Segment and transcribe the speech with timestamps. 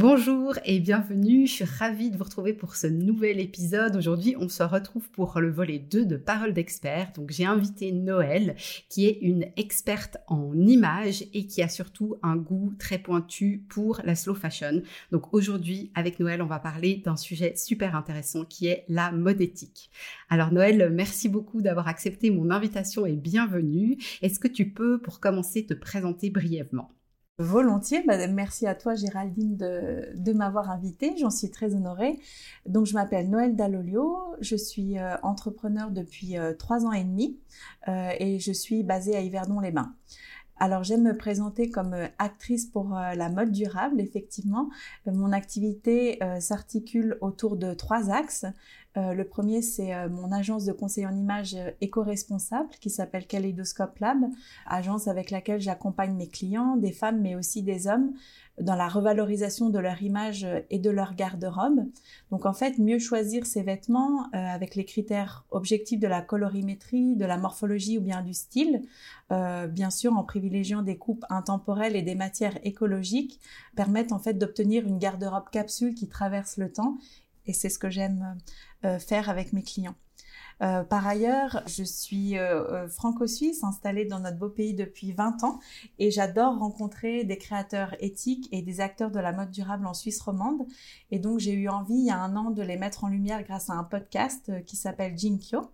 [0.00, 3.96] Bonjour et bienvenue, je suis ravie de vous retrouver pour ce nouvel épisode.
[3.96, 7.10] Aujourd'hui, on se retrouve pour le volet 2 de Parole d'expert.
[7.16, 8.54] Donc j'ai invité Noël,
[8.88, 14.00] qui est une experte en images et qui a surtout un goût très pointu pour
[14.04, 14.82] la slow fashion.
[15.10, 19.40] Donc aujourd'hui, avec Noël, on va parler d'un sujet super intéressant qui est la mode
[19.40, 19.90] éthique.
[20.30, 23.96] Alors Noël, merci beaucoup d'avoir accepté mon invitation et bienvenue.
[24.22, 26.92] Est-ce que tu peux, pour commencer, te présenter brièvement?
[27.40, 32.18] Volontiers, bah, merci à toi Géraldine de, m'avoir invitée, j'en suis très honorée.
[32.66, 37.38] Donc je m'appelle Noël Dallolio, je suis euh, entrepreneur depuis euh, trois ans et demi
[37.86, 39.94] euh, et je suis basée à Yverdon-les-Bains.
[40.56, 44.68] Alors j'aime me présenter comme actrice pour la mode durable, effectivement.
[45.06, 48.44] Mon activité s'articule autour de trois axes.
[48.96, 53.26] Euh, le premier, c'est euh, mon agence de conseil en images euh, éco-responsable qui s'appelle
[53.26, 54.18] Kaleidoscope Lab,
[54.66, 58.12] agence avec laquelle j'accompagne mes clients, des femmes mais aussi des hommes,
[58.60, 61.84] dans la revalorisation de leur image et de leur garde-robe.
[62.32, 67.24] Donc en fait, mieux choisir ses vêtements avec les critères objectifs de la colorimétrie, de
[67.24, 68.82] la morphologie ou bien du style,
[69.30, 73.38] bien sûr en privilégiant des coupes intemporelles et des matières écologiques,
[73.76, 76.98] permettent en fait d'obtenir une garde-robe capsule qui traverse le temps
[77.48, 78.36] et c'est ce que j'aime
[78.82, 79.96] faire avec mes clients.
[80.60, 85.60] Euh, par ailleurs, je suis euh, franco-suisse, installée dans notre beau pays depuis 20 ans
[85.98, 90.20] et j'adore rencontrer des créateurs éthiques et des acteurs de la mode durable en Suisse
[90.20, 90.66] romande.
[91.10, 93.44] Et donc, j'ai eu envie, il y a un an, de les mettre en lumière
[93.44, 95.70] grâce à un podcast qui s'appelle Jinkyo.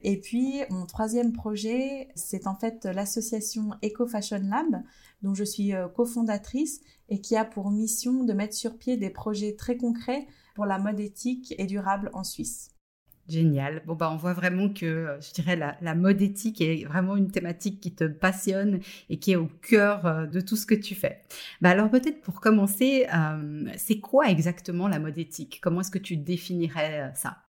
[0.00, 4.82] Et puis, mon troisième projet, c'est en fait l'association Eco Fashion Lab,
[5.22, 9.56] dont je suis cofondatrice et qui a pour mission de mettre sur pied des projets
[9.56, 12.70] très concrets pour la mode éthique et durable en Suisse.
[13.28, 13.82] Génial.
[13.84, 17.30] Bon, bah, on voit vraiment que, euh, je dirais, la, mode éthique est vraiment une
[17.30, 18.80] thématique qui te passionne
[19.10, 21.22] et qui est au cœur euh, de tout ce que tu fais.
[21.60, 25.60] Bah, alors, peut-être pour commencer, euh, c'est quoi exactement la mode éthique?
[25.62, 27.47] Comment est-ce que tu définirais ça?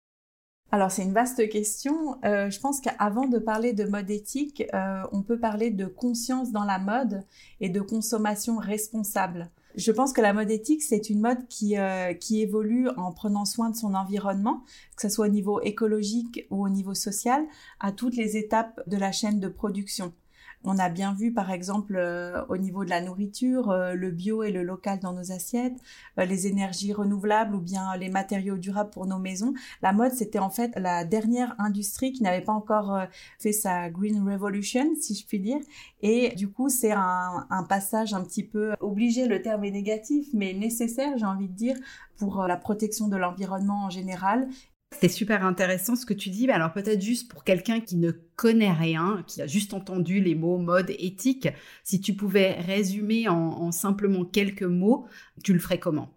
[0.74, 2.18] Alors c'est une vaste question.
[2.24, 4.64] je pense qu'avant de parler de mode éthique,
[5.12, 7.24] on peut parler de conscience dans la mode
[7.62, 9.52] et de consommation responsable.
[9.76, 13.46] Je pense que la mode éthique, c'est une mode qui, euh, qui évolue en prenant
[13.46, 14.64] soin de son environnement,
[14.96, 17.44] que ce soit au niveau écologique ou au niveau social,
[17.80, 20.14] à toutes les étapes de la chaîne de production.
[20.66, 24.44] On a bien vu, par exemple, euh, au niveau de la nourriture, euh, le bio
[24.44, 25.78] et le local dans nos assiettes,
[26.20, 29.54] euh, les énergies renouvelables ou bien les matériaux durables pour nos maisons.
[29.82, 32.98] La mode, c'était en fait la dernière industrie qui n'avait pas encore
[33.40, 35.60] fait sa Green Revolution, si je puis dire.
[36.02, 40.28] Et du coup, c'est un, un passage un petit peu obligé, le terme est négatif,
[40.34, 41.76] mais nécessaire, j'ai envie de dire,
[42.18, 44.48] pour la protection de l'environnement en général
[45.00, 48.12] c'est super intéressant ce que tu dis, mais alors peut-être juste pour quelqu'un qui ne
[48.36, 51.50] connaît rien, qui a juste entendu les mots mode éthique,
[51.84, 55.06] si tu pouvais résumer en, simplement quelques mots,
[55.44, 56.10] tu le ferais comment?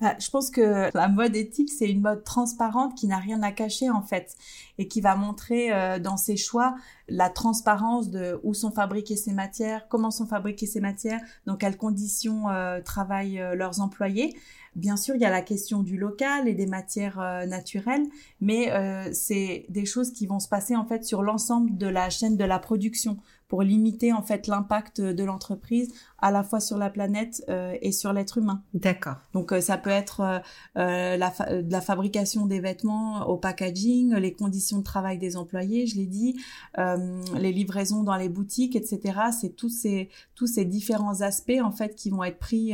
[0.00, 3.52] Bah, je pense que la mode éthique, c'est une mode transparente qui n'a rien à
[3.52, 4.34] cacher en fait
[4.76, 6.74] et qui va montrer euh, dans ses choix
[7.08, 11.78] la transparence de où sont fabriquées ces matières, comment sont fabriquées ces matières, dans quelles
[11.78, 14.36] conditions euh, travaillent euh, leurs employés.
[14.74, 18.06] Bien sûr, il y a la question du local et des matières euh, naturelles,
[18.40, 22.08] mais euh, c'est des choses qui vont se passer en fait sur l'ensemble de la
[22.08, 23.18] chaîne de la production
[23.48, 27.92] pour limiter en fait l'impact de l'entreprise à la fois sur la planète euh, et
[27.92, 28.62] sur l'être humain.
[28.72, 29.16] D'accord.
[29.34, 30.40] Donc ça peut être
[30.74, 35.96] la de la fabrication des vêtements au packaging, les conditions de travail des employés, je
[35.96, 36.40] l'ai dit,
[36.78, 39.18] les livraisons dans les boutiques, etc.
[39.38, 42.72] C'est tous ces tous ces différents aspects en fait qui vont être pris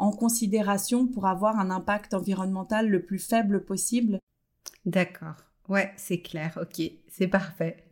[0.00, 4.18] en considération pour avoir un impact environnemental le plus faible possible.
[4.84, 5.36] D'accord.
[5.68, 6.58] Ouais, c'est clair.
[6.60, 7.84] Ok, c'est parfait.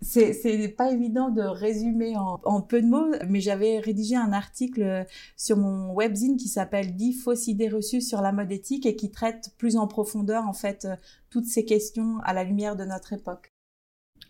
[0.00, 5.04] C'est pas évident de résumer en, peu de mots, mais j'avais rédigé un article
[5.36, 9.10] sur mon webzine qui s'appelle 10 fausses idées reçues sur la mode éthique et qui
[9.10, 10.86] traite plus en profondeur en fait
[11.30, 13.52] toutes ces questions à la lumière de notre époque.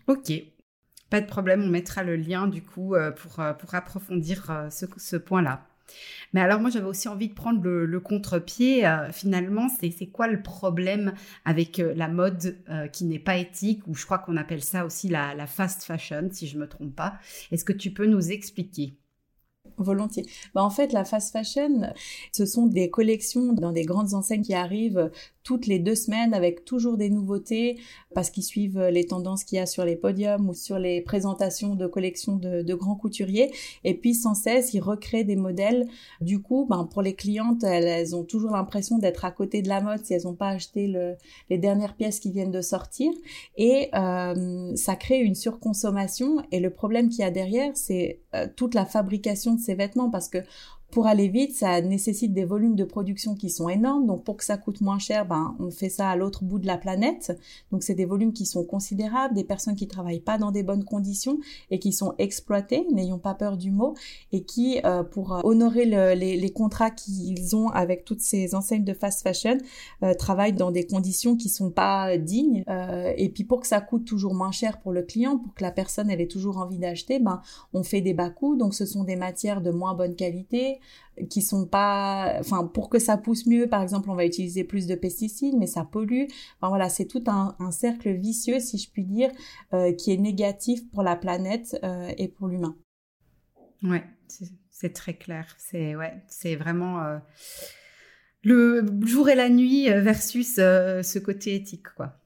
[0.07, 0.31] Ok,
[1.09, 4.69] pas de problème, on mettra le lien du coup euh, pour, euh, pour approfondir euh,
[4.69, 5.65] ce, ce point-là.
[6.33, 8.85] Mais alors moi j'avais aussi envie de prendre le, contre-pied.
[8.85, 11.13] Euh, finalement, c'est quoi le problème
[11.45, 14.85] avec euh, la mode euh, qui n'est pas éthique ou je crois qu'on appelle ça
[14.85, 17.15] aussi la, la fast fashion si je me trompe pas.
[17.51, 18.97] Est-ce que tu peux nous expliquer?
[19.77, 20.25] Volontiers.
[20.53, 21.93] Bah en fait, la fast fashion,
[22.33, 25.09] ce sont des collections dans des grandes enseignes qui arrivent
[25.49, 27.79] toutes les deux semaines avec toujours des nouveautés
[28.13, 31.73] parce qu'ils suivent les tendances qu'il y a sur les podiums ou sur les présentations
[31.73, 33.51] de collections de, grands couturiers.
[33.83, 35.87] Et puis sans cesse, ils recréent des modèles.
[36.21, 39.81] Du coup, ben, pour les clientes, elles, ont toujours l'impression d'être à côté de la
[39.81, 41.15] mode si elles n'ont pas acheté le,
[41.49, 43.11] les dernières pièces qui viennent de sortir.
[43.57, 46.43] Et euh, ça crée une surconsommation.
[46.51, 50.11] Et le problème qu'il y a derrière, c'est euh, toute la fabrication de ces vêtements
[50.11, 50.37] parce que
[50.91, 54.07] Pour aller vite, ça nécessite des volumes de production qui sont énormes.
[54.07, 56.65] Donc pour que ça coûte moins cher, ben on fait ça à l'autre bout de
[56.65, 57.37] la planète.
[57.71, 60.83] Donc c'est des volumes qui sont considérables, des personnes qui travaillent pas dans des bonnes
[60.83, 61.37] conditions
[61.69, 63.93] et qui sont exploitées, n'ayons pas peur du mot,
[64.31, 69.21] et qui euh, pour honorer les, contrats qu'ils ont avec toutes ces enseignes de fast
[69.21, 69.59] fashion
[70.01, 72.63] euh, travaillent dans des conditions qui sont pas dignes.
[72.67, 75.61] Euh, et puis pour que ça coûte toujours moins cher pour le client, pour que
[75.61, 77.41] la personne elle ait toujours envie d'acheter, ben
[77.73, 78.55] on fait des bas coûts.
[78.55, 80.78] Donc ce sont des matières de moins bonne qualité
[81.29, 84.87] qui sont pas, enfin, pour que ça pousse mieux, par exemple, on va utiliser plus
[84.87, 86.25] de pesticides, mais ça pollue.
[86.57, 89.31] Enfin voilà, c'est tout un, cercle vicieux, si je puis dire,
[89.73, 92.75] euh, qui est négatif pour la planète euh, et pour l'humain.
[93.83, 94.03] Ouais,
[94.69, 95.55] c'est très clair.
[95.57, 97.17] C'est ouais, c'est vraiment euh,
[98.43, 102.19] le jour et la nuit versus ce côté éthique, quoi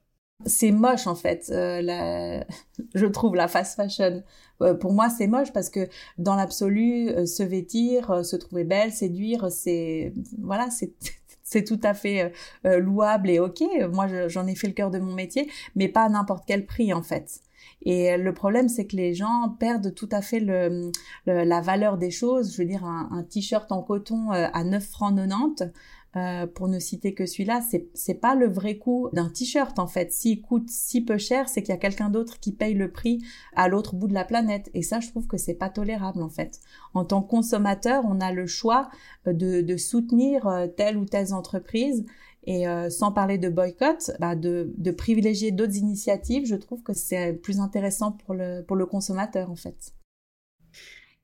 [0.46, 2.44] c'est moche en fait la...
[2.94, 4.22] je trouve la fast fashion
[4.62, 5.88] euh, pour moi, c'est moche parce que
[6.18, 10.92] dans l'absolu, euh, se vêtir, euh, se trouver belle, séduire, c'est voilà, c'est
[11.46, 12.32] c'est tout à fait
[12.64, 13.62] louable et ok.
[13.92, 16.92] Moi, j'en ai fait le cœur de mon métier, mais pas à n'importe quel prix
[16.94, 17.40] en fait.
[17.82, 20.90] Et le problème, c'est que les gens perdent tout à fait le,
[21.26, 22.54] la valeur des choses.
[22.54, 25.70] Je veux dire, un, un t-shirt en coton à 9 francs 90,
[26.16, 29.86] euh, pour ne citer que celui-là, c'est c'est pas le vrai coût d'un t-shirt en
[29.86, 30.12] fait.
[30.12, 33.22] S'il coûte si peu cher, c'est qu'il y a quelqu'un d'autre qui paye le prix
[33.56, 34.70] à l'autre bout de la planète.
[34.74, 36.60] Et ça, je trouve que c'est pas tolérable en fait.
[36.94, 38.90] En tant que consommateur, on a le choix
[39.26, 42.04] euh, de, de soutenir euh, telle ou telle entreprise.
[42.46, 47.32] Et sans parler de boycott, bah de, de privilégier d'autres initiatives, je trouve que c'est
[47.32, 49.94] plus intéressant pour le, pour le consommateur en fait.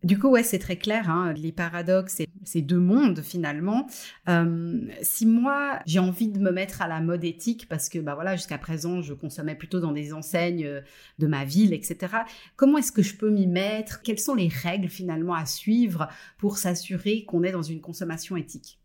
[0.03, 3.87] Du coup, ouais, c'est très clair, hein, les paradoxes, ces deux mondes finalement.
[4.31, 8.15] Euh, si moi, j'ai envie de me mettre à la mode éthique parce que, bah
[8.15, 10.81] voilà, jusqu'à présent, je consommais plutôt dans des enseignes euh,
[11.19, 12.15] de ma ville, etc.
[12.57, 14.01] Comment est-ce que je peux m'y mettre?
[14.01, 16.09] Quelles sont les règles finalement à suivre
[16.39, 18.80] pour s'assurer qu'on est dans une consommation éthique?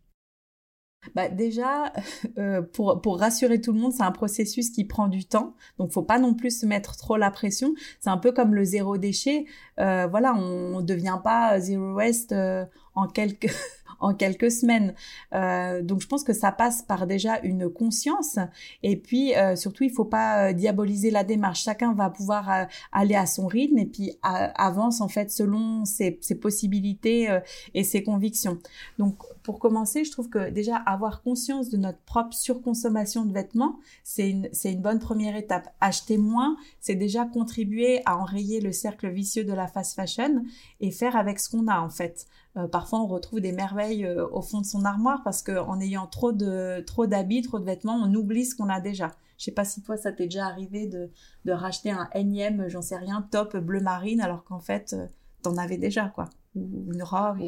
[1.13, 1.93] Bah déjà,
[2.37, 5.55] euh, pour, pour rassurer tout le monde, c'est un processus qui prend du temps.
[5.77, 7.73] Donc, faut pas non plus se mettre trop la pression.
[7.99, 9.45] C'est un peu comme le zéro déchet.
[9.79, 12.65] Euh, voilà, on, ne devient pas zero waste euh,
[12.95, 13.51] en quelques
[13.99, 14.93] en quelques semaines.
[15.33, 18.37] Euh, donc je pense que ça passe par déjà une conscience
[18.83, 21.63] et puis euh, surtout il faut pas euh, diaboliser la démarche.
[21.63, 26.35] Chacun va pouvoir aller à son rythme et puis avance en fait selon ses, ses
[26.35, 27.39] possibilités
[27.73, 28.59] et ses convictions.
[28.97, 33.79] Donc pour commencer, je trouve que déjà avoir conscience de notre propre surconsommation de vêtements,
[34.03, 35.71] c'est une, c'est une bonne première étape.
[35.79, 40.43] Acheter moins, c'est déjà contribuer à enrayer le cercle vicieux de la fast fashion
[40.81, 42.25] et faire avec ce qu'on a en fait.
[42.57, 46.07] Euh, parfois, on retrouve des merveilles euh, au fond de son armoire parce qu'en ayant
[46.07, 49.11] trop de trop d'habits, trop de vêtements, on oublie ce qu'on a déjà.
[49.37, 51.11] Je sais pas si toi, ça t'est déjà arrivé de,
[51.45, 55.05] de racheter un énième, j'en sais rien, top bleu marine, alors qu'en fait, euh,
[55.43, 56.29] t'en avais déjà, quoi.
[56.55, 57.39] Ou une robe.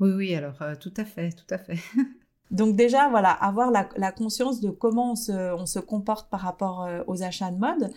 [0.00, 1.78] Oui, oui, alors tout à fait, tout à fait.
[2.52, 7.22] Donc déjà, voilà, avoir la, conscience de comment on se, comporte par rapport euh, aux
[7.22, 7.90] achats de mode.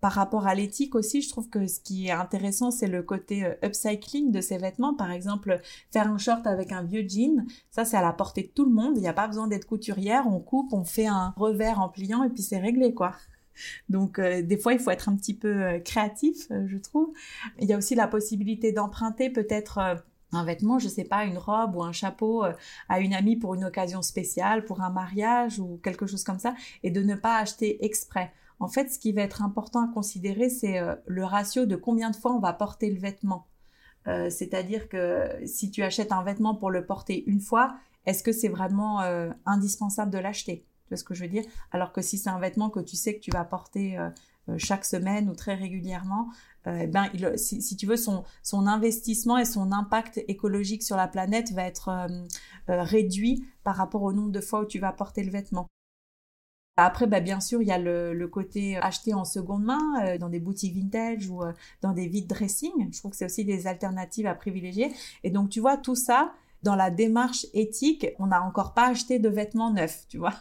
[0.00, 3.44] Par rapport à l'éthique aussi, je trouve que ce qui est intéressant, c'est le côté
[3.44, 4.94] euh, upcycling de ces vêtements.
[4.94, 5.60] Par exemple,
[5.92, 8.72] faire un short avec un vieux jean, ça c'est à la portée de tout le
[8.72, 8.94] monde.
[8.96, 12.24] Il n'y a pas besoin d'être couturière, on coupe, on fait un revers en pliant
[12.24, 13.12] et puis c'est réglé, quoi.
[13.88, 17.12] Donc euh, des fois, il faut être un petit peu créatif, je trouve.
[17.60, 20.02] Il y a aussi la possibilité d'emprunter peut-être
[20.32, 22.52] un vêtement, je sais pas, une robe ou un chapeau euh,
[22.88, 26.54] à une amie pour une occasion spéciale, pour un mariage ou quelque chose comme ça,
[26.82, 28.32] et de ne pas acheter exprès.
[28.58, 32.10] En fait, ce qui va être important à considérer, c'est euh, le ratio de combien
[32.10, 33.46] de fois on va porter le vêtement.
[34.06, 37.76] Euh, c'est-à-dire que si tu achètes un vêtement pour le porter une fois,
[38.06, 39.00] est-ce que c'est vraiment
[39.44, 40.64] indispensable de l'acheter?
[40.84, 41.44] Tu vois ce que je veux dire?
[41.70, 43.98] Alors que si c'est un vêtement que tu sais que tu vas porter
[44.56, 46.30] chaque semaine ou très régulièrement,
[46.66, 51.08] euh, ben, si, si, tu veux, son, son investissement et son impact écologique sur la
[51.08, 52.08] planète va être euh,
[52.68, 55.66] euh, réduit par rapport au nombre de fois où tu vas porter le vêtement.
[56.76, 60.30] Après, ben, bien sûr, il y a le, le côté acheté en seconde main dans
[60.30, 61.42] des boutiques vintage ou
[61.82, 62.90] dans des vides dressing.
[62.90, 64.90] Je trouve que c'est aussi des alternatives à privilégier.
[65.22, 69.18] Et donc, tu vois, tout ça, dans la démarche éthique, on n'a encore pas acheté
[69.18, 70.34] de vêtements neufs, tu vois.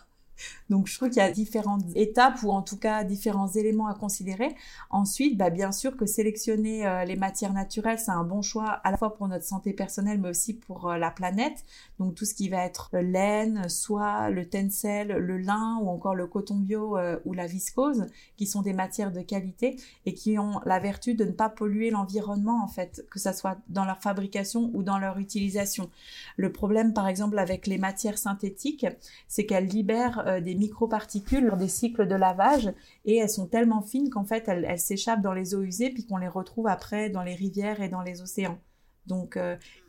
[0.69, 3.93] Donc je trouve qu'il y a différentes étapes ou en tout cas différents éléments à
[3.93, 4.55] considérer.
[4.89, 8.91] Ensuite, bah, bien sûr que sélectionner euh, les matières naturelles, c'est un bon choix à
[8.91, 11.65] la fois pour notre santé personnelle mais aussi pour euh, la planète.
[11.99, 16.27] Donc tout ce qui va être laine, soie, le tencel, le lin ou encore le
[16.27, 18.05] coton bio euh, ou la viscose,
[18.37, 21.89] qui sont des matières de qualité et qui ont la vertu de ne pas polluer
[21.89, 25.89] l'environnement en fait, que ça soit dans leur fabrication ou dans leur utilisation.
[26.37, 28.85] Le problème par exemple avec les matières synthétiques,
[29.27, 32.71] c'est qu'elles libèrent euh, des microparticules des cycles de lavage
[33.05, 36.17] et elles sont tellement fines qu'en fait elles, s'échappent dans les eaux usées puis qu'on
[36.17, 38.59] les retrouve après dans les rivières et dans les océans.
[39.07, 39.39] Donc,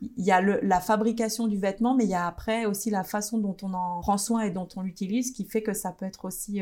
[0.01, 3.37] il y a la fabrication du vêtement, mais il y a après aussi la façon
[3.37, 6.25] dont on en prend soin et dont on l'utilise, qui fait que ça peut être
[6.25, 6.61] aussi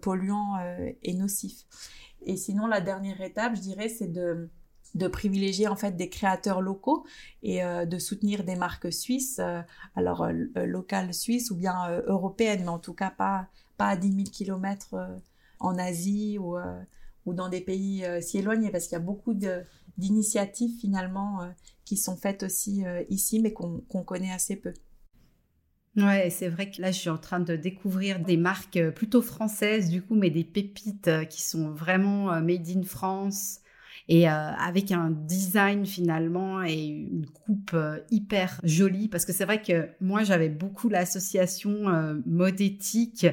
[0.00, 0.56] polluant
[1.02, 1.66] et nocif.
[2.24, 4.48] Et sinon, la dernière étape, je dirais, c'est de
[4.94, 7.04] de privilégier en fait des créateurs locaux
[7.42, 9.60] et euh, de soutenir des marques suisses, euh,
[9.94, 10.32] alors euh,
[10.66, 14.94] locales suisses ou bien européennes, mais en tout cas pas, pas à 10 000 kilomètres
[15.58, 16.56] en Asie ou,
[17.26, 19.34] ou dans des pays si éloignés, parce qu'il y a beaucoup
[19.98, 21.40] d'initiatives finalement
[21.84, 24.72] qui sont faites aussi ici, mais qu'on connaît assez peu.
[25.96, 29.90] Ouais, c'est vrai que là, je suis en train de découvrir des marques plutôt françaises,
[29.90, 33.59] du coup, mais des pépites qui sont vraiment made in France,
[34.10, 39.06] et euh, avec un design finalement et une coupe euh, hyper jolie.
[39.08, 43.26] Parce que c'est vrai que moi j'avais beaucoup l'association euh, mode éthique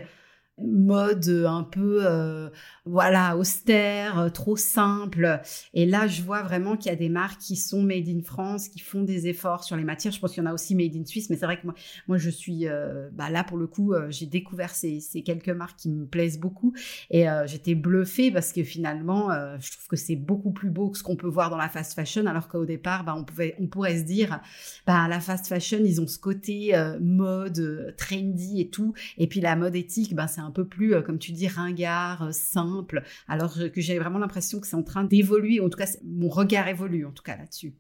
[0.60, 2.50] mode un peu euh,
[2.86, 5.42] voilà austère, euh, trop simple.
[5.74, 8.70] Et là, je vois vraiment qu'il y a des marques qui sont made in France,
[8.70, 10.14] qui font des efforts sur les matières.
[10.14, 11.76] Je pense qu'il y en a aussi made in Suisse, mais c'est vrai que moi,
[12.08, 15.80] moi je suis euh, bah là pour le coup, j'ai découvert ces, ces, quelques marques
[15.80, 16.74] qui me plaisent beaucoup
[17.10, 21.04] et j'étais bluffée parce que finalement, je trouve que c'est beaucoup plus beau que ce
[21.04, 23.98] qu'on peut voir dans la fast fashion, alors qu'au départ, bah, on pouvait, on pourrait
[23.98, 24.40] se dire,
[24.86, 29.56] bah la fast fashion, ils ont ce côté mode trendy et tout, et puis la
[29.56, 33.56] mode éthique, bah c'est un peu plus, euh, comme tu dis, ringard, euh, simple, alors
[33.56, 37.06] que j'ai vraiment l'impression que c'est en train d'évoluer, en tout cas, mon regard évolue,
[37.06, 37.76] en tout cas là-dessus.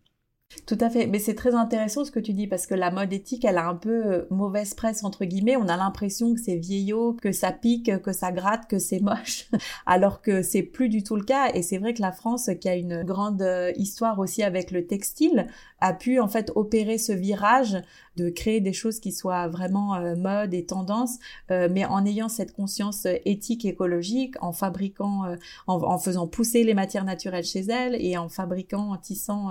[0.65, 3.11] Tout à fait, mais c'est très intéressant ce que tu dis parce que la mode
[3.11, 5.57] éthique, elle a un peu euh, mauvaise presse entre guillemets.
[5.57, 9.49] On a l'impression que c'est vieillot, que ça pique, que ça gratte, que c'est moche,
[9.85, 11.51] alors que c'est plus du tout le cas.
[11.53, 13.45] Et c'est vrai que la France, qui a une grande
[13.75, 15.47] histoire aussi avec le textile,
[15.79, 17.77] a pu en fait opérer ce virage
[18.17, 21.17] de créer des choses qui soient vraiment euh, mode et tendance,
[21.51, 26.73] euh, mais en ayant cette conscience euh, éthique écologique, en fabriquant, en, faisant pousser les
[26.73, 29.49] matières naturelles chez elles et en fabriquant, en tissant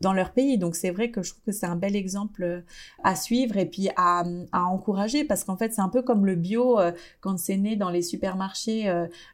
[0.00, 0.58] dans leur pays.
[0.58, 2.62] Donc c'est vrai que je trouve que c'est un bel exemple
[3.04, 6.34] à suivre et puis à, à encourager parce qu'en fait c'est un peu comme le
[6.34, 6.78] bio
[7.20, 8.82] quand c'est né dans les supermarchés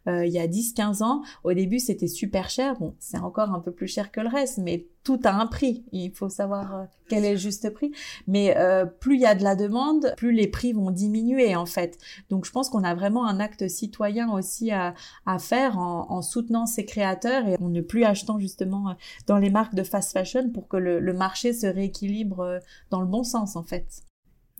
[0.06, 1.22] il y a 10-15 ans.
[1.44, 4.58] Au début c'était super cher, bon c'est encore un peu plus cher que le reste,
[4.58, 5.84] mais tout a un prix.
[5.92, 7.92] Il faut savoir euh, quel est le juste prix.
[8.26, 11.66] Mais euh, plus il y a de la demande, plus les prix vont diminuer en
[11.66, 11.98] fait.
[12.30, 14.94] Donc je pense qu'on a vraiment un acte citoyen aussi à,
[15.26, 18.94] à faire en, en, soutenant ces créateurs et en ne plus achetant justement euh,
[19.26, 23.06] dans les marques de fast fashion pour que le, le marché se rééquilibre dans le
[23.06, 24.02] bon sens en fait.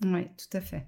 [0.03, 0.87] Oui, tout à fait.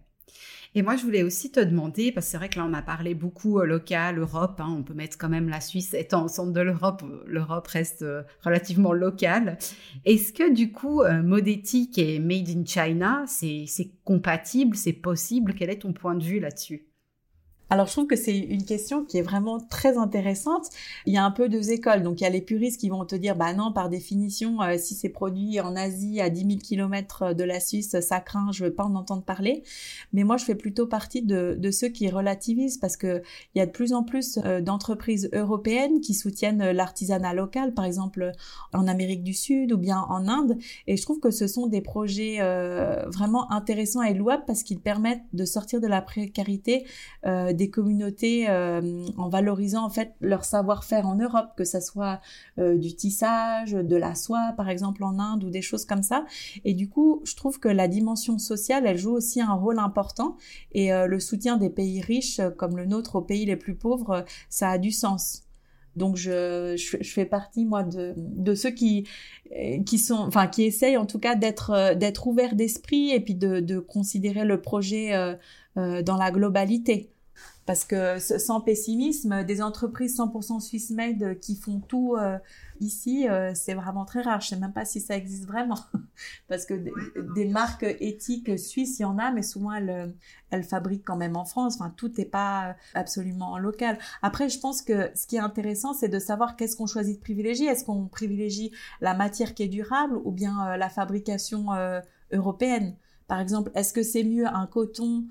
[0.75, 2.81] Et moi, je voulais aussi te demander, parce que c'est vrai que là, on a
[2.81, 6.27] parlé beaucoup euh, local, Europe, hein, on peut mettre quand même la Suisse étant au
[6.27, 9.57] centre de l'Europe, l'Europe reste euh, relativement locale.
[10.05, 13.65] Est-ce que du coup, euh, Modétique et Made in China, c'est
[14.03, 15.55] compatible, c'est possible?
[15.55, 16.85] Quel est ton point de vue là-dessus?
[17.69, 20.69] Alors je trouve que c'est une question qui est vraiment très intéressante.
[21.05, 22.01] Il y a un peu deux écoles.
[22.01, 24.77] Donc il y a les puristes qui vont te dire bah non par définition euh,
[24.77, 28.65] si c'est produit en Asie à 10 000 km de la Suisse ça craint, je
[28.65, 29.63] veux pas en entendre parler.
[30.13, 33.21] Mais moi je fais plutôt partie de, de ceux qui relativisent parce que
[33.53, 37.85] il y a de plus en plus euh, d'entreprises européennes qui soutiennent l'artisanat local, par
[37.85, 38.31] exemple
[38.73, 40.57] en Amérique du Sud ou bien en Inde.
[40.87, 44.79] Et je trouve que ce sont des projets euh, vraiment intéressants et louables parce qu'ils
[44.79, 46.85] permettent de sortir de la précarité
[47.57, 52.21] des communautés euh, en valorisant en fait leur savoir-faire en Europe, que ça soit
[52.59, 56.25] euh, du tissage, de la soie par exemple en Inde ou des choses comme ça.
[56.63, 60.37] Et du coup, je trouve que la dimension sociale, elle joue aussi un rôle important
[60.71, 64.23] et euh, le soutien des pays riches comme le nôtre aux pays les plus pauvres,
[64.49, 65.43] ça a du sens.
[65.95, 69.07] Donc je, je, fais partie moi de, de ceux qui
[69.83, 73.61] qui sont enfin qui essayent en tout cas d'être d'être ouverts d'esprit et puis de,
[73.61, 75.11] de considérer le projet
[75.75, 77.09] dans la globalité
[77.67, 82.37] parce que sans pessimisme, des entreprises 100% Swiss made qui font tout euh,
[82.79, 84.39] ici, euh, c'est vraiment très rare.
[84.39, 85.77] Je sais même pas si ça existe vraiment,
[86.47, 86.73] parce que
[87.35, 90.15] des, marques éthiques suisses, il y en a, mais souvent elles,
[90.49, 91.75] elles fabriquent quand même en France.
[91.75, 93.99] Enfin, tout n'est pas absolument local.
[94.21, 97.21] Après, je pense que ce qui est intéressant, c'est de savoir qu'est-ce qu'on choisit de
[97.21, 97.67] privilégier.
[97.67, 98.71] Est-ce qu'on privilégie
[99.01, 101.67] la matière qui est durable ou bien euh, la fabrication
[102.31, 102.95] européenne?
[103.27, 105.25] Par exemple, est-ce que c'est mieux un coton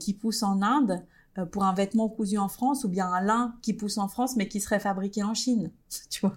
[0.00, 3.54] qui pousse en Inde euh, pour un vêtement cousu en France ou bien un lin
[3.62, 5.70] qui pousse en France mais qui serait fabriqué en Chine.
[6.10, 6.36] Tu vois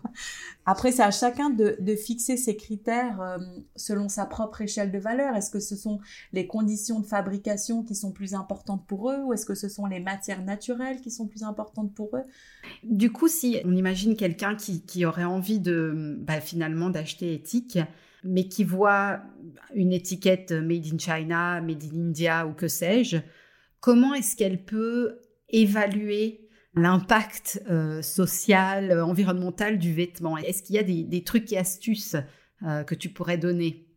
[0.66, 3.38] Après, c'est à chacun de, fixer ses critères euh,
[3.76, 5.36] selon sa propre échelle de valeur.
[5.36, 6.00] Est-ce que ce sont
[6.34, 9.86] les conditions de fabrication qui sont plus importantes pour eux ou est-ce que ce sont
[9.86, 12.24] les matières naturelles qui sont plus importantes pour eux?
[12.84, 17.80] Du coup, si on imagine quelqu'un qui, qui, aurait envie de bah, finalement d'acheter éthique,
[18.24, 19.22] mais qui voit
[19.74, 23.18] une étiquette Made in China, Made in India ou que sais-je,
[23.82, 25.20] comment est-ce qu'elle peut
[25.50, 30.38] évaluer l'impact euh, social, euh, environnemental du vêtement?
[30.38, 32.16] Est-ce qu'il y a des, trucs et astuces
[32.86, 33.92] que tu pourrais donner?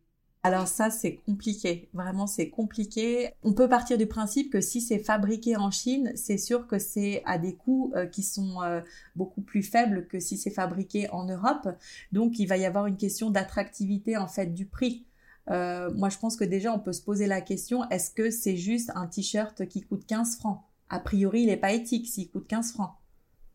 [0.45, 1.89] Alors ça, c'est compliqué.
[1.93, 3.31] Vraiment, c'est compliqué.
[3.41, 7.23] On peut partir du principe que si c'est fabriqué en Chine, c'est sûr que c'est
[7.25, 8.79] à des coûts euh, qui sont euh,
[9.15, 11.67] beaucoup plus faibles que si c'est fabriqué en Europe.
[12.11, 15.07] Donc, il va y avoir une question d'attractivité en fait du prix.
[15.49, 18.57] Euh, moi, je pense que déjà, on peut se poser la question est-ce que c'est
[18.57, 20.61] juste un t-shirt qui coûte 15 francs?
[20.89, 22.91] A priori, il n'est pas éthique s'il coûte 15 francs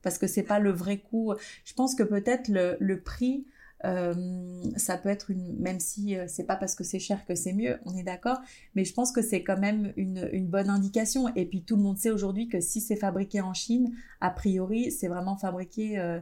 [0.03, 1.35] parce que c'est pas le vrai coût.
[1.65, 3.47] Je pense que peut-être le, le prix
[3.85, 4.15] euh,
[4.77, 7.55] ça peut être une, même si euh, c'est pas parce que c'est cher que c'est
[7.55, 8.39] mieux, on est d'accord,
[8.75, 11.35] mais je pense que c'est quand même une, une, bonne indication.
[11.35, 14.91] Et puis tout le monde sait aujourd'hui que si c'est fabriqué en Chine, a priori,
[14.91, 16.21] c'est vraiment fabriqué euh,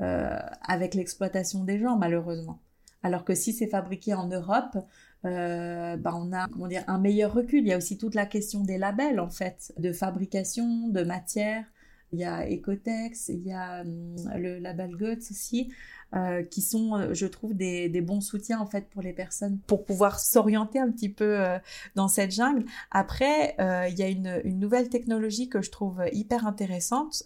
[0.00, 2.60] euh avec l'exploitation des gens, malheureusement.
[3.02, 4.76] Alors que si c'est fabriqué en Europe,
[5.24, 7.60] euh, bah on a comment dire un meilleur recul.
[7.60, 11.64] Il y a aussi toute la question des labels en fait, de fabrication, de matière.
[12.12, 15.72] Il y a Ecotex, il y a hum, le label Guts aussi.
[16.16, 19.58] Euh, qui sont, euh, je trouve, des, des, bons soutiens en fait pour les personnes
[19.66, 21.58] pour pouvoir s'orienter un petit peu euh,
[21.96, 22.64] dans cette jungle.
[22.90, 23.54] Après,
[23.90, 27.24] il y a une, une, nouvelle technologie que je trouve hyper intéressante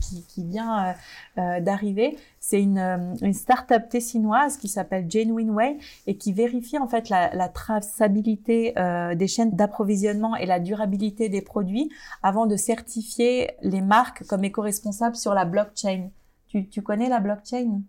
[0.00, 0.94] qui, qui, vient
[1.36, 2.16] d'arriver.
[2.38, 2.78] C'est une,
[3.20, 8.74] une start-up tessinoise qui s'appelle Genuine Way et qui vérifie en fait la, la traçabilité
[9.16, 11.90] des chaînes d'approvisionnement et la durabilité des produits
[12.22, 16.10] avant de certifier les marques comme éco-responsables sur la blockchain.
[16.46, 17.82] Tu, tu connais la blockchain?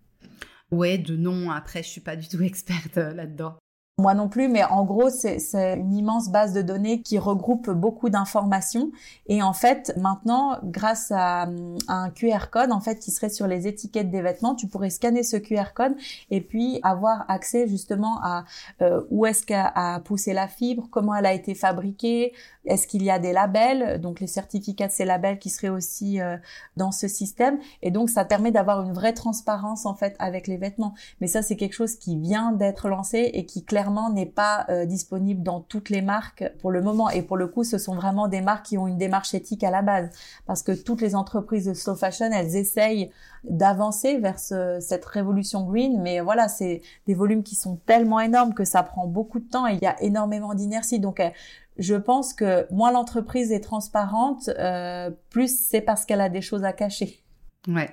[0.72, 1.52] Ouais, de nom.
[1.52, 3.58] Après, je suis pas du tout experte euh, là-dedans.
[4.02, 5.38] Moi non plus, mais en gros, c'est
[5.78, 8.90] une immense base de données qui regroupe beaucoup d'informations.
[9.28, 11.48] Et en fait, maintenant, grâce à,
[11.88, 15.22] un QR code, en fait, qui serait sur les étiquettes des vêtements, tu pourrais scanner
[15.22, 15.94] ce QR code
[16.32, 18.46] et puis avoir accès justement à
[18.82, 22.34] euh, où est-ce qu'a poussé la fibre, comment elle a été fabriquée,
[22.66, 26.20] est-ce qu'il y a des labels, donc les certificats de ces labels qui seraient aussi
[26.22, 26.38] euh,
[26.76, 27.60] dans ce système.
[27.84, 30.96] Et donc, ça permet d'avoir une vraie transparence en fait avec les vêtements.
[31.20, 34.86] Mais ça, c'est quelque chose qui vient d'être lancé et qui clairement n'est pas euh,
[34.86, 37.10] disponible dans toutes les marques pour le moment.
[37.10, 39.72] Et pour le coup, ce sont vraiment des marques qui ont une démarche éthique à
[39.72, 40.10] la base,
[40.46, 43.12] parce que toutes les entreprises de slow fashion, elles essayent
[43.44, 46.02] d'avancer vers cette révolution green.
[46.02, 49.68] Mais voilà, c'est des volumes qui sont tellement énormes que ça prend beaucoup de temps
[49.68, 51.00] et il y a énormément d'inertie.
[51.00, 51.30] Donc, euh,
[51.78, 56.64] je pense que moins l'entreprise est transparente, euh, plus c'est parce qu'elle a des choses
[56.64, 57.24] à cacher.
[57.68, 57.90] Ouais.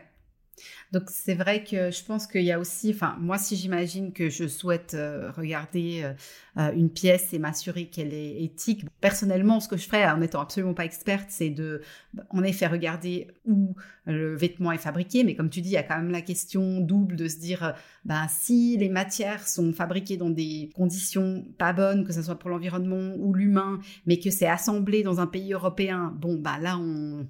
[0.91, 4.31] Donc c'est vrai que je pense qu'il y a aussi, enfin moi si j'imagine que
[4.31, 6.13] je souhaite euh, regarder euh,
[6.57, 10.41] euh, une pièce et m'assurer qu'elle est éthique, personnellement ce que je ferais en n'étant
[10.41, 11.83] absolument pas experte, c'est de
[12.31, 13.75] en effet regarder où
[14.07, 16.81] le vêtement est fabriqué, mais comme tu dis, il y a quand même la question
[16.81, 17.75] double de se dire,
[18.07, 22.49] ben si les matières sont fabriquées dans des conditions pas bonnes, que ce soit pour
[22.49, 26.81] l'environnement ou l'humain, mais que c'est assemblé dans un pays européen, bon ben là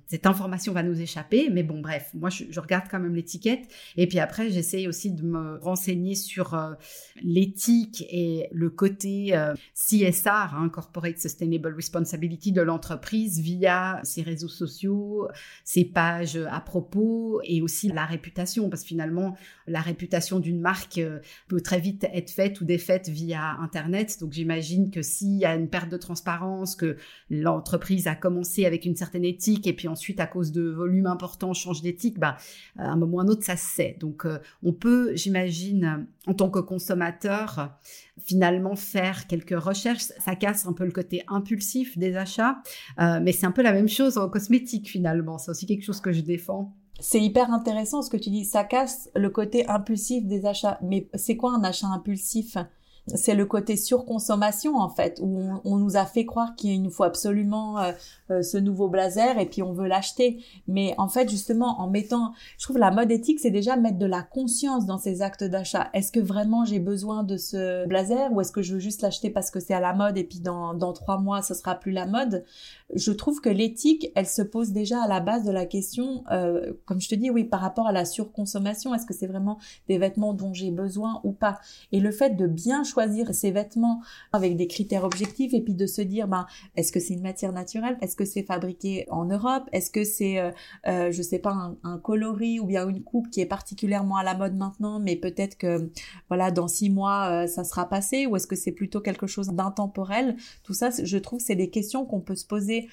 [0.07, 3.48] cette information va nous échapper, mais bon bref, moi je regarde quand même l'étiquette
[3.97, 6.73] et puis après, j'essaye aussi de me renseigner sur euh,
[7.23, 14.49] l'éthique et le côté euh, CSR, hein, Corporate Sustainable Responsibility de l'entreprise via ses réseaux
[14.49, 15.29] sociaux,
[15.65, 18.69] ses pages à propos et aussi la réputation.
[18.69, 23.09] Parce que finalement, la réputation d'une marque euh, peut très vite être faite ou défaite
[23.09, 24.19] via Internet.
[24.21, 26.97] Donc j'imagine que s'il y a une perte de transparence, que
[27.31, 31.53] l'entreprise a commencé avec une certaine éthique et puis ensuite à cause de volumes importants
[31.55, 32.37] change d'éthique, bah,
[32.79, 33.97] à un moment ou un autre, ça sait.
[34.01, 37.79] Donc, euh, on peut, j'imagine, en tant que consommateur,
[38.19, 40.05] finalement faire quelques recherches.
[40.19, 42.59] Ça casse un peu le côté impulsif des achats,
[43.01, 45.39] euh, mais c'est un peu la même chose en cosmétique finalement.
[45.39, 46.75] C'est aussi quelque chose que je défends.
[47.01, 48.45] C'est hyper intéressant ce que tu dis.
[48.45, 50.79] Ça casse le côté impulsif des achats.
[50.83, 52.57] Mais c'est quoi un achat impulsif?
[53.15, 57.05] C'est le côté surconsommation en fait où on, nous a fait croire qu'il nous faut
[57.05, 57.93] absolument euh,
[58.31, 60.45] euh, ce nouveau blazer et puis on veut l'acheter.
[60.67, 64.07] Mais en fait justement en mettant je trouve la mode éthique c'est déjà mettre de
[64.07, 65.89] la conscience dans ces actes d'achat.
[65.95, 69.31] Est-ce que vraiment j'ai besoin de ce blazer ou est-ce que je veux juste l'acheter
[69.31, 72.07] parce que c'est à la mode et puis dans trois mois ce sera plus la
[72.07, 72.45] mode?
[72.95, 76.73] Je trouve que l'éthique elle se pose déjà à la base de la question euh,
[76.85, 78.95] comme je te dis oui par rapport à la surconsommation.
[78.95, 81.59] Est-ce que c'est vraiment des vêtements dont j'ai besoin ou pas?
[81.93, 84.01] Et le fait de bien choisir choisir ses vêtements
[84.33, 87.53] avec des critères objectifs et puis de se dire ben est-ce que c'est une matière
[87.53, 87.97] naturelle?
[88.03, 89.69] Est-ce que c'est fabriqué en Europe?
[89.73, 90.51] Est-ce que c'est euh,
[90.89, 94.35] euh, je sais pas un, coloris ou bien une coupe qui est particulièrement à la
[94.35, 95.91] mode maintenant mais peut-être que
[96.29, 98.27] voilà dans six mois euh, ça sera passé?
[98.27, 100.37] Ou est-ce que c'est plutôt quelque chose d'intemporel?
[100.65, 102.89] Tout ça je trouve c'est des questions qu'on peut se poser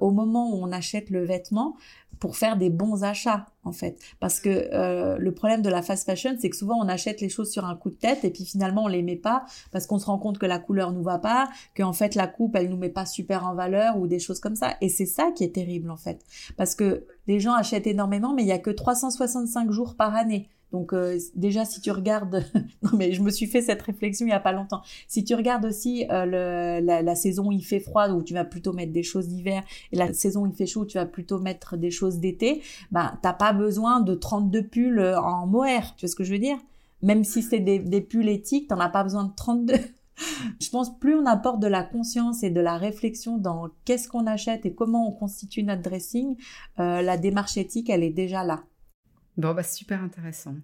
[0.00, 1.76] au moment où on achète le vêtement
[2.20, 3.98] pour faire des bons achats en fait.
[4.20, 7.28] Parce que euh, le problème de la fast fashion c'est que souvent on achète les
[7.28, 9.98] choses sur un coup de tête et puis finalement on les met pas parce qu'on
[9.98, 12.68] se rend compte que la couleur nous va pas que en fait la coupe elle
[12.68, 14.74] nous met pas super en valeur ou des choses comme ça.
[14.80, 16.24] Et c'est ça qui est terrible en fait.
[16.56, 20.48] Parce que les gens achètent énormément mais il y a que 365 jours par année
[20.72, 22.44] Donc euh, déjà, si tu regardes,
[22.82, 24.82] non mais je me suis fait cette réflexion il y a pas longtemps.
[25.06, 28.72] Si tu regardes aussi euh, la, saison où il fait froid, où tu vas plutôt
[28.72, 31.38] mettre des choses d'hiver, et la saison où il fait chaud, où tu vas plutôt
[31.38, 35.94] mettre des choses d'été, bah t'as pas besoin de 32 pulls en mohair.
[35.96, 36.58] Tu vois ce que je veux dire?
[37.02, 39.74] Même si c'est des, des pulls éthiques, t'en as pas besoin de 32.
[40.60, 44.26] Je pense plus on apporte de la conscience et de la réflexion dans qu'est-ce qu'on
[44.26, 46.36] achète et comment on constitue notre dressing,
[46.80, 48.64] euh, la démarche éthique, elle est déjà là.
[49.38, 50.56] Bon, bah, super intéressant.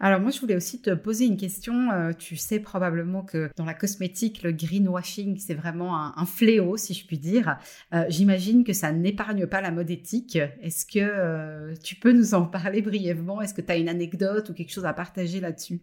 [0.00, 1.90] Alors moi, je voulais aussi te poser une question.
[1.92, 6.94] Euh, tu sais probablement que dans la cosmétique, le greenwashing, c'est vraiment un, fléau, si
[6.94, 7.58] je puis dire.
[7.92, 10.36] Euh, j'imagine que ça n'épargne pas la mode éthique.
[10.62, 13.42] Est-ce que euh, tu peux nous en parler brièvement?
[13.42, 15.82] Est-ce que tu as une anecdote ou quelque chose à partager là-dessus?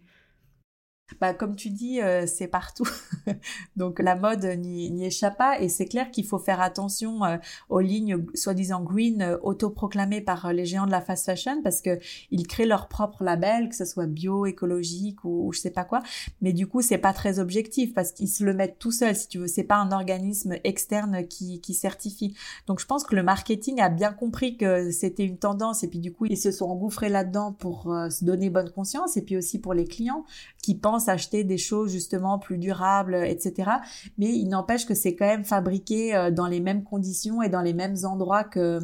[1.19, 2.87] Bah, comme tu dis, euh, c'est partout.
[3.75, 7.37] Donc la mode n'y échappe pas et c'est clair qu'il faut faire attention euh,
[7.69, 11.99] aux lignes soi-disant green euh, autoproclamées par les géants de la fast fashion parce que
[12.31, 16.01] ils créent leur propre label, que ce soit bio, écologique ou, je sais pas quoi.
[16.41, 19.27] Mais du coup, c'est pas très objectif parce qu'ils se le mettent tout seuls, si
[19.27, 19.47] tu veux.
[19.47, 22.35] C'est pas un organisme externe qui, qui certifie.
[22.67, 25.99] Donc je pense que le marketing a bien compris que c'était une tendance et puis
[25.99, 29.59] du coup ils se sont engouffrés là-dedans pour se donner bonne conscience et puis aussi
[29.59, 30.25] pour les clients
[30.61, 33.71] qui pensent acheter des choses justement plus durables, etc.
[34.17, 37.61] Mais il n'empêche que c'est quand même fabriqué euh, dans les mêmes conditions et dans
[37.61, 38.79] les mêmes endroits que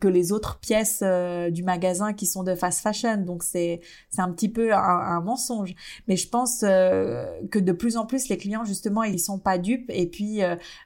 [0.00, 3.18] que les autres pièces euh, du magasin qui sont de fast fashion.
[3.18, 3.80] Donc c'est
[4.16, 5.74] un petit peu un, mensonge.
[6.06, 9.58] Mais je pense euh, que de plus en plus les clients justement ils sont pas
[9.58, 10.40] dupes et puis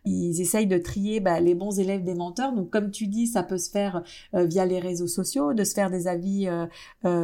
[0.04, 2.52] ils essayent de trier bah, les bons élèves des menteurs.
[2.52, 5.90] Donc comme tu dis, ça peut se faire via les réseaux sociaux, de se faire
[5.90, 6.48] des avis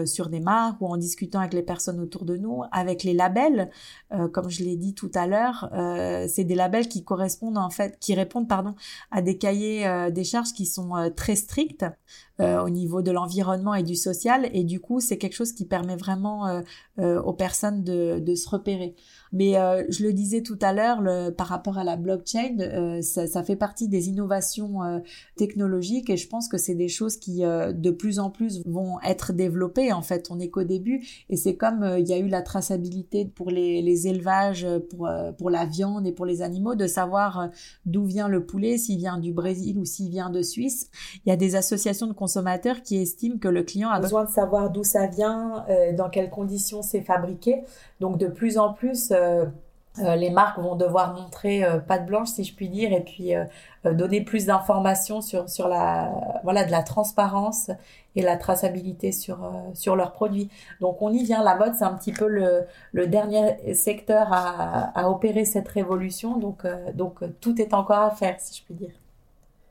[0.05, 3.28] sur des marques ou en discutant avec les personnes autour de nous, avec les labels
[4.13, 7.71] euh, comme je l'ai dit tout à l'heure, euh, c'est des labels qui correspondent en
[7.71, 8.75] fait, qui répondent pardon
[9.11, 11.85] à des cahiers euh, des charges qui sont très stricts
[12.41, 15.97] au niveau de l'environnement et du social, et du coup c'est quelque chose qui permet
[15.97, 16.63] vraiment
[16.97, 18.95] aux personnes de, de se repérer.
[19.33, 21.03] Mais euh, je le disais tout à l'heure,
[21.37, 24.99] par rapport à la blockchain, euh, ça, ça, fait partie des innovations euh,
[25.37, 29.33] technologiques et je pense que c'est des choses qui de plus en plus vont être
[29.33, 29.93] développées.
[29.93, 33.25] En fait, on n'est qu'au début et c'est comme il y a eu la traçabilité
[33.25, 37.51] pour les, les élevages, pour, pour la viande et pour les animaux, de savoir
[37.87, 40.91] d'où vient le poulet, s'il vient du Brésil ou s'il vient de Suisse.
[41.25, 44.31] Il y a des associations de consommateurs qui estiment que le client a besoin de
[44.31, 45.65] savoir d'où ça vient,
[45.97, 47.63] dans quelles conditions c'est fabriqué.
[48.01, 49.18] Donc de plus en plus, euh, euh,
[49.97, 53.33] les marques vont devoir montrer euh, patte blanche, si je puis dire, et puis
[53.85, 56.13] donner plus d'informations sur sur la
[56.45, 57.71] voilà de la transparence
[58.15, 59.39] et la traçabilité sur
[59.75, 60.51] sur leurs produits.
[60.81, 61.43] Donc on y vient.
[61.43, 66.37] La mode, c'est un petit peu le, dernier secteur à, à opérer cette révolution.
[66.37, 68.95] Donc donc tout est encore à faire, si je puis dire.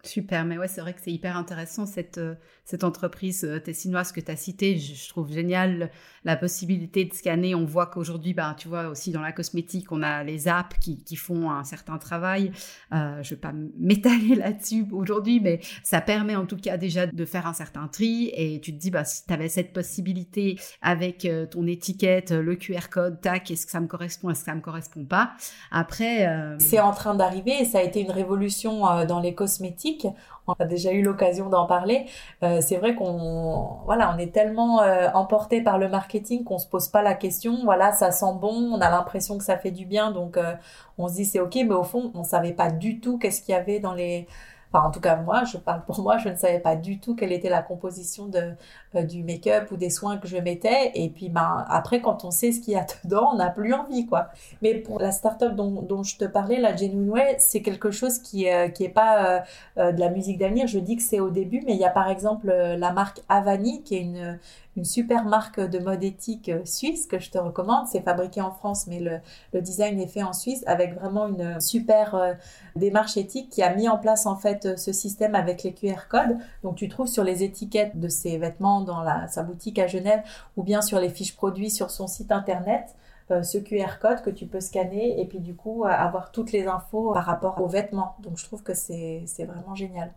[0.08, 2.36] Super, mais ouais, c'est vrai que c'est hyper intéressant cette, euh,
[2.68, 4.78] cette entreprise euh, tessinoise que tu as citée.
[4.78, 5.90] Je, trouve génial
[6.26, 7.56] la possibilité de scanner.
[7.56, 11.02] On voit qu'aujourd'hui, ben, tu vois, aussi dans la cosmétique, on a les apps qui,
[11.02, 12.52] qui font un certain travail.
[12.92, 17.08] Euh, je ne vais pas m'étaler là-dessus aujourd'hui, mais ça permet en tout cas déjà
[17.08, 18.32] de faire un certain tri.
[18.36, 22.90] Et tu te dis, bah, si tu avais cette possibilité avec ton étiquette, le QR
[22.92, 25.32] code, tac, est-ce que ça me correspond, est-ce que ça me correspond pas?
[25.72, 26.28] Après.
[26.60, 30.06] C'est en train d'arriver et ça a été une révolution dans les cosmétiques
[30.48, 32.06] on a déjà eu l'occasion d'en parler.
[32.44, 36.68] Euh, c'est vrai qu'on voilà, on est tellement euh, emporté par le marketing qu'on se
[36.68, 37.60] pose pas la question.
[37.64, 40.54] Voilà, ça sent bon, on a l'impression que ça fait du bien, donc euh,
[40.98, 41.56] on se dit c'est ok.
[41.56, 44.28] Mais au fond, on savait pas du tout qu'est-ce qu'il y avait dans les
[44.74, 47.32] En tout cas, moi, je parle pour moi, je ne savais pas du tout quelle
[47.32, 50.92] était la composition euh, du make-up ou des soins que je mettais.
[50.94, 53.74] Et puis, ben, après, quand on sait ce qu'il y a dedans, on n'a plus
[53.74, 54.28] envie, quoi.
[54.62, 57.08] Mais pour la start-up dont, je te parlais, la Genuine
[57.40, 59.44] c'est quelque chose qui, euh, qui est pas
[59.78, 60.68] euh, de la musique d'avenir.
[60.68, 63.82] Je dis que c'est au début, mais il y a par exemple la marque Avani,
[63.84, 64.40] qui est une,
[64.78, 67.88] une super marque de mode éthique euh, suisse que je te recommande.
[67.88, 69.20] C'est fabriqué en France, mais le,
[69.60, 72.34] design est fait en Suisse avec vraiment une super euh,
[72.76, 76.08] démarche éthique qui a mis en place en fait euh, ce système avec les QR
[76.10, 76.38] codes.
[76.64, 80.22] Donc tu trouves sur les étiquettes de ses vêtements dans sa boutique à Genève
[80.56, 82.96] ou bien sur les fiches produits sur son site internet.
[83.30, 87.14] ce QR code que tu peux scanner et puis du coup avoir toutes les infos
[87.14, 88.16] par rapport aux vêtements.
[88.20, 90.12] Donc je trouve que c'est vraiment génial.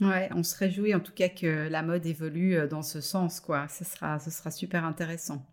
[0.00, 3.38] Ouais, on se réjouit en tout cas que la mode évolue euh, dans ce sens,
[3.38, 3.68] quoi.
[3.68, 5.44] Ce sera, sera super intéressant.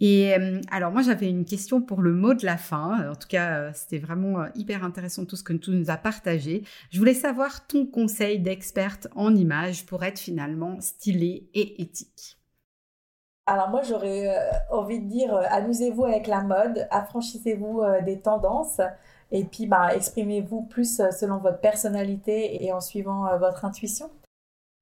[0.00, 3.10] Et euh, alors moi j'avais une question pour le mot de la fin.
[3.10, 6.64] En tout cas, euh, c'était vraiment hyper intéressant tout ce que tu nous as partagé.
[6.90, 12.38] Je voulais savoir ton conseil d'experte en images pour être finalement stylé et éthique.
[13.46, 14.28] Alors moi j'aurais
[14.70, 18.80] envie de dire amusez-vous avec la mode, affranchissez-vous des tendances.
[19.32, 24.10] Et puis, bah, exprimez-vous plus euh, selon votre personnalité et en suivant euh, votre intuition.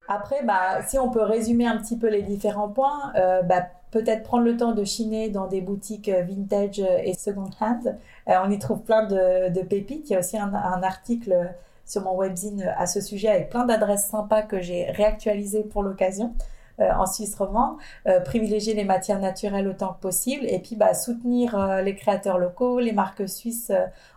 [0.07, 4.23] Après, bah, si on peut résumer un petit peu les différents points, euh, bah, peut-être
[4.23, 7.97] prendre le temps de chiner dans des boutiques vintage et second hand.
[8.27, 10.09] on y trouve plein de, pépites.
[10.09, 11.51] Il y a aussi un, un article
[11.85, 16.35] sur mon webzine à ce sujet avec plein d'adresses sympas que j'ai réactualisées pour l'occasion.
[16.81, 17.75] Euh, en Suisse romande,
[18.07, 22.37] euh, privilégier les matières naturelles autant que possible et puis bah, soutenir euh, les créateurs
[22.37, 23.71] locaux, les marques suisses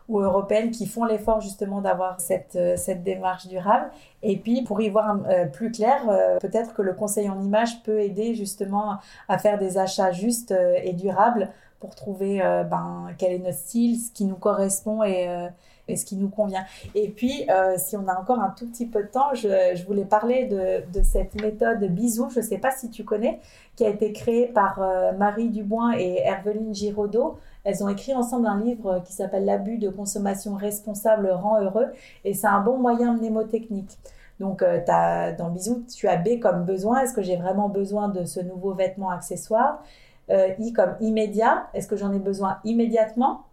[0.09, 3.91] ou européennes qui font l'effort justement d'avoir cette, cette démarche durable.
[4.23, 5.17] Et puis pour y voir
[5.53, 6.03] plus clair,
[6.41, 8.99] peut-être que le conseil en image peut aider justement
[9.29, 14.11] à faire des achats justes et durables pour trouver ben, quel est notre style, ce
[14.11, 15.29] qui nous correspond et
[15.89, 16.65] et ce qui nous convient.
[16.95, 20.05] Et puis, euh, si on a encore un tout petit peu de temps, je, voulais
[20.05, 23.41] parler de, cette méthode bisou, je ne sais pas si tu connais,
[23.77, 27.39] qui a été créée par euh, Marie Dubois et Herveline Giraudot.
[27.65, 31.87] Elles ont écrit ensemble un livre qui s'appelle L'abus de consommation responsable rend heureux
[32.25, 33.99] et c'est un bon moyen mnémotechnique.
[34.41, 34.81] Donc, euh,
[35.39, 37.01] dans Bisou, tu as B comme besoin.
[37.01, 39.83] Est-ce que j'ai vraiment besoin de ce nouveau vêtement accessoire?
[40.29, 41.69] I comme immédiat.
[41.75, 43.45] Est-ce que j'en ai besoin immédiatement?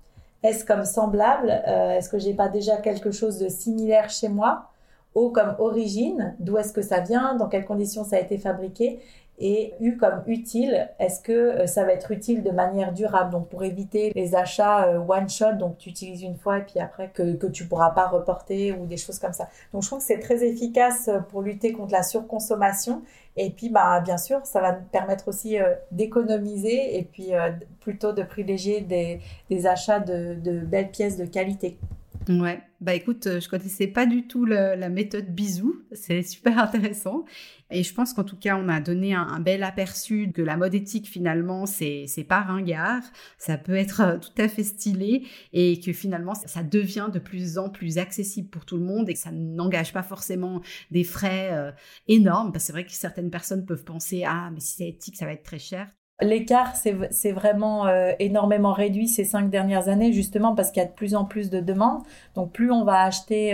[0.44, 4.70] Est-ce comme semblable euh, Est-ce que j'ai pas déjà quelque chose de similaire chez moi
[5.16, 9.00] O comme origine, d'où est-ce que ça vient Dans quelles conditions ça a été fabriqué
[9.40, 13.32] et U comme utile, est-ce que euh, ça va être utile de manière durable?
[13.32, 16.80] Donc pour éviter les achats euh, one shot, donc tu utilises une fois et puis
[16.80, 19.48] après que, que tu pourras pas reporter ou des choses comme ça.
[19.74, 23.02] Donc je trouve que c'est très efficace pour lutter contre la surconsommation
[23.42, 28.12] et puis, bah, bien sûr, ça va permettre aussi euh, d'économiser et puis euh, plutôt
[28.12, 31.78] de privilégier des, des achats de, de, belles pièces de qualité.
[32.28, 37.26] Ouais, bah écoute, euh, je connaissais pas du tout la méthode bisou, c'est super intéressant.
[37.72, 40.76] Et je pense qu'en tout cas, on a donné un, bel aperçu que la mode
[40.76, 43.02] éthique, finalement, c'est, pas ringard,
[43.38, 47.58] ça peut être euh, tout à fait stylé et que finalement, ça devient de plus
[47.58, 51.50] en plus accessible pour tout le monde et que ça n'engage pas forcément des frais
[51.54, 51.72] euh,
[52.08, 52.52] énormes.
[52.52, 55.26] Parce que c'est vrai que certaines personnes peuvent penser, ah, mais si c'est éthique, ça
[55.26, 55.88] va être très cher.
[56.22, 60.90] L'écart c'est vraiment euh, énormément réduit ces cinq dernières années, justement parce qu'il y a
[60.90, 62.04] de plus en plus de demandes.
[62.36, 63.54] Donc plus on va acheter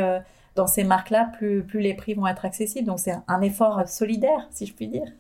[0.56, 2.88] dans ces marques-là, plus, plus les prix vont être accessibles.
[2.88, 5.12] Donc c'est un effort solidaire, si je puis dire.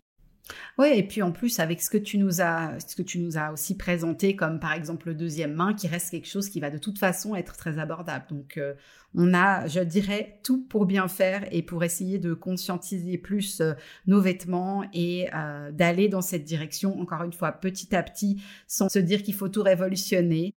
[0.77, 3.37] Oui, et puis en plus avec ce que tu nous as, ce que tu nous
[3.37, 6.69] as aussi présenté, comme par exemple le deuxième main, qui reste quelque chose qui va
[6.69, 8.25] de toute façon être très abordable.
[8.29, 8.73] Donc euh,
[9.15, 13.73] on a, je dirais, tout pour bien faire et pour essayer de conscientiser plus euh,
[14.07, 18.89] nos vêtements et euh, d'aller dans cette direction, encore une fois, petit à petit, sans
[18.89, 20.53] se dire qu'il faut tout révolutionner.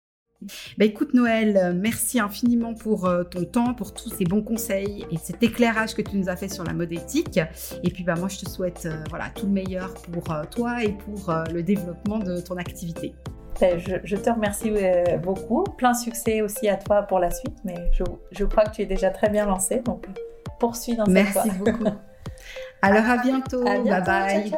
[0.77, 5.05] Bah écoute Noël, euh, merci infiniment pour euh, ton temps, pour tous ces bons conseils
[5.11, 7.39] et cet éclairage que tu nous as fait sur la mode éthique.
[7.83, 10.91] Et puis bah moi je te souhaite euh, voilà tout le meilleur pour toi et
[10.91, 13.15] pour le développement de ton activité.
[13.59, 14.71] Ben, je, te remercie
[15.23, 15.63] beaucoup.
[15.63, 17.89] Plein succès aussi à toi pour la suite, mais
[18.31, 20.05] je, crois que tu es déjà très bien lancé, donc
[20.59, 21.85] poursuis dans cette Merci beaucoup.
[22.83, 23.63] Alors à bientôt.
[23.63, 24.51] bye bye.